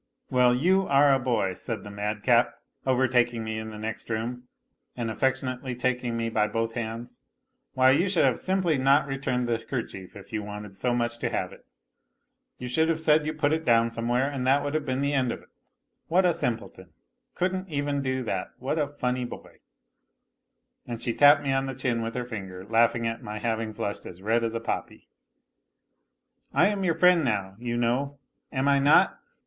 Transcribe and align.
"Well, 0.31 0.55
you 0.55 0.87
are 0.87 1.13
a 1.13 1.19
boy," 1.19 1.53
said 1.53 1.83
the 1.83 1.91
madcap, 1.91 2.55
overtaking 2.87 3.43
me 3.43 3.59
in 3.59 3.69
the 3.69 3.77
next 3.77 4.09
room 4.09 4.47
and 4.97 5.11
affectionately 5.11 5.75
taking 5.75 6.17
me 6.17 6.27
by 6.27 6.47
both 6.47 6.73
hands," 6.73 7.19
why, 7.75 7.91
you 7.91 8.09
should 8.09 8.25
have 8.25 8.39
simply 8.39 8.79
not 8.79 9.05
returned 9.05 9.47
the 9.47 9.59
kerchief 9.59 10.15
if 10.15 10.33
you 10.33 10.41
wanted 10.41 10.75
so 10.75 10.95
much 10.95 11.19
to 11.19 11.29
have 11.29 11.53
it. 11.53 11.67
You 12.57 12.67
should 12.67 12.89
have 12.89 12.99
said 12.99 13.27
you 13.27 13.33
put 13.35 13.53
it 13.53 13.63
down 13.63 13.91
somewhere, 13.91 14.27
and 14.27 14.47
that 14.47 14.63
would 14.63 14.73
have 14.73 14.87
been 14.87 15.01
the 15.01 15.13
end 15.13 15.31
of 15.31 15.43
it. 15.43 15.49
What 16.07 16.25
a 16.25 16.33
simpleton! 16.33 16.93
Couldn't 17.35 17.69
even 17.69 18.01
do 18.01 18.23
that! 18.23 18.53
What 18.57 18.79
a 18.79 18.87
funny 18.87 19.23
boy!" 19.25 19.59
And 20.87 20.99
she 20.99 21.13
tapped 21.13 21.43
me 21.43 21.53
on 21.53 21.67
the 21.67 21.75
chin 21.75 22.01
with 22.01 22.15
her 22.15 22.25
finger, 22.25 22.65
laughing 22.65 23.05
at 23.05 23.21
my 23.21 23.37
having 23.37 23.71
flushed 23.71 24.07
as 24.07 24.19
red 24.23 24.43
as 24.43 24.55
a 24.55 24.59
poppy." 24.59 25.09
I 26.55 26.69
am 26.69 26.83
your 26.83 26.95
friend 26.95 27.23
now, 27.23 27.55
you 27.59 27.77
know; 27.77 28.17
am 28.51 28.67
I 28.67 28.79
not 28.79 29.19